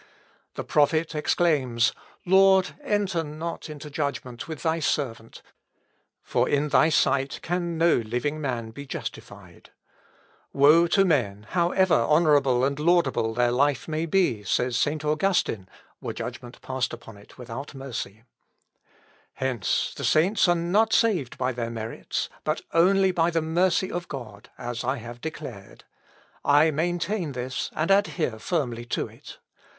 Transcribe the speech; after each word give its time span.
The 0.55 0.63
prophet 0.63 1.13
exclaims, 1.13 1.93
'Lord, 2.25 2.75
enter 2.83 3.23
not 3.23 3.69
into 3.69 3.91
judgment 3.91 4.47
with 4.47 4.63
thy 4.63 4.79
servant; 4.79 5.43
for 6.23 6.49
in 6.49 6.69
thy 6.69 6.89
sight 6.89 7.39
can 7.43 7.77
no 7.77 7.97
living 7.97 8.41
man 8.41 8.71
be 8.71 8.87
justified.' 8.87 9.69
'Woe 10.53 10.87
to 10.87 11.05
men, 11.05 11.45
however 11.51 11.93
honourable 11.93 12.65
and 12.65 12.79
laudable 12.79 13.35
their 13.35 13.51
life 13.51 13.87
may 13.87 14.07
be,' 14.07 14.41
says 14.43 14.75
St. 14.75 15.05
Augustine, 15.05 15.69
'were 16.01 16.13
judgment 16.13 16.59
passed 16.63 16.93
upon 16.93 17.15
it 17.15 17.37
without 17.37 17.75
mercy.' 17.75 18.23
Psalm 18.23 18.23
cxliii, 18.23 19.35
2. 19.35 19.35
Confes. 19.35 19.35
ix. 19.35 19.39
"Hence 19.45 19.93
the 19.97 20.03
saints 20.03 20.47
are 20.47 20.55
not 20.55 20.93
saved 20.93 21.37
by 21.37 21.51
their 21.51 21.69
merits, 21.69 22.27
but 22.43 22.63
only 22.73 23.11
by 23.11 23.29
the 23.29 23.43
mercy 23.43 23.91
of 23.91 24.07
God, 24.07 24.49
as 24.57 24.83
I 24.83 24.97
have 24.97 25.21
declared. 25.21 25.83
I 26.43 26.71
maintain 26.71 27.33
this, 27.33 27.69
and 27.75 27.91
adhere 27.91 28.39
firmly 28.39 28.85
to 28.85 29.07
it. 29.07 29.37